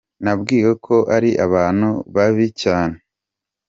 Nabwiwe 0.23 0.71
ko 0.85 0.95
ari 1.15 1.29
abantu 1.45 1.89
babi 2.15 2.47
cyane. 2.61 2.97